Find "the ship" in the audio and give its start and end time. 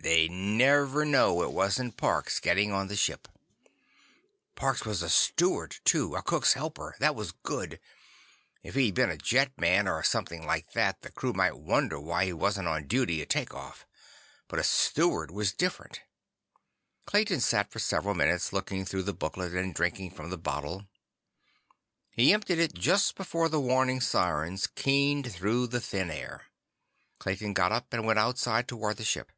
2.88-3.28, 28.96-29.32